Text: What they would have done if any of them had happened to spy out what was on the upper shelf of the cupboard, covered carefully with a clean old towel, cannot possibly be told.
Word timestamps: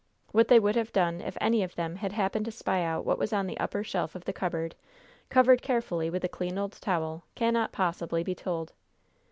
What 0.31 0.47
they 0.47 0.59
would 0.59 0.75
have 0.77 0.91
done 0.91 1.21
if 1.21 1.37
any 1.39 1.61
of 1.61 1.75
them 1.75 1.97
had 1.97 2.11
happened 2.13 2.45
to 2.45 2.51
spy 2.51 2.83
out 2.83 3.05
what 3.05 3.19
was 3.19 3.31
on 3.31 3.45
the 3.45 3.59
upper 3.59 3.83
shelf 3.83 4.15
of 4.15 4.25
the 4.25 4.33
cupboard, 4.33 4.73
covered 5.29 5.61
carefully 5.61 6.09
with 6.09 6.23
a 6.23 6.27
clean 6.27 6.57
old 6.57 6.71
towel, 6.71 7.23
cannot 7.35 7.71
possibly 7.71 8.23
be 8.23 8.33
told. 8.33 8.73